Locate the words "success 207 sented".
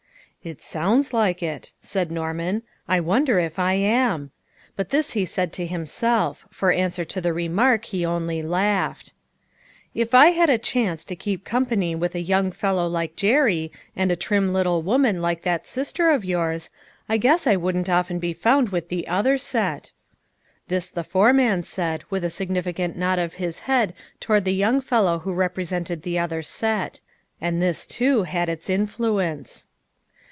25.67-26.01